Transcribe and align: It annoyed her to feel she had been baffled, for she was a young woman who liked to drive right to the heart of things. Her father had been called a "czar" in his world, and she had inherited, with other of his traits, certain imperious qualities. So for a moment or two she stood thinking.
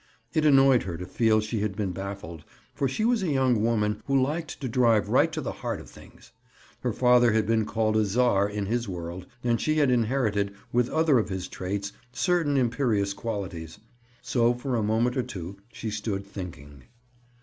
It 0.33 0.45
annoyed 0.47 0.81
her 0.81 0.97
to 0.97 1.05
feel 1.05 1.41
she 1.41 1.59
had 1.59 1.75
been 1.75 1.91
baffled, 1.91 2.43
for 2.73 2.89
she 2.89 3.05
was 3.05 3.21
a 3.21 3.29
young 3.29 3.61
woman 3.61 4.01
who 4.07 4.19
liked 4.19 4.59
to 4.59 4.67
drive 4.67 5.09
right 5.09 5.31
to 5.31 5.41
the 5.41 5.51
heart 5.51 5.79
of 5.79 5.91
things. 5.91 6.31
Her 6.79 6.91
father 6.91 7.33
had 7.33 7.45
been 7.45 7.65
called 7.65 7.95
a 7.95 8.03
"czar" 8.03 8.49
in 8.49 8.65
his 8.65 8.89
world, 8.89 9.27
and 9.43 9.61
she 9.61 9.75
had 9.75 9.91
inherited, 9.91 10.55
with 10.73 10.89
other 10.89 11.19
of 11.19 11.29
his 11.29 11.47
traits, 11.47 11.91
certain 12.11 12.57
imperious 12.57 13.13
qualities. 13.13 13.77
So 14.23 14.55
for 14.55 14.75
a 14.75 14.81
moment 14.81 15.17
or 15.17 15.21
two 15.21 15.57
she 15.71 15.91
stood 15.91 16.25
thinking. 16.25 16.85